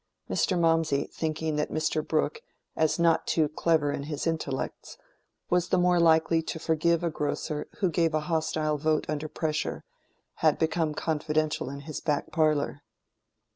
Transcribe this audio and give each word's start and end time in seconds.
Mr. 0.27 0.59
Mawmsey 0.59 1.05
thinking 1.13 1.57
that 1.57 1.69
Mr. 1.69 2.03
Brooke, 2.03 2.41
as 2.75 2.97
not 2.97 3.27
too 3.27 3.47
"clever 3.47 3.91
in 3.91 4.05
his 4.09 4.25
intellects," 4.25 4.97
was 5.51 5.69
the 5.69 5.77
more 5.77 5.99
likely 5.99 6.41
to 6.41 6.57
forgive 6.57 7.03
a 7.03 7.11
grocer 7.11 7.67
who 7.81 7.89
gave 7.91 8.15
a 8.15 8.21
hostile 8.25 8.79
vote 8.79 9.07
under 9.07 9.27
pressure, 9.27 9.83
had 10.37 10.57
become 10.57 10.95
confidential 10.95 11.69
in 11.69 11.81
his 11.81 11.99
back 12.01 12.31
parlor. 12.31 12.81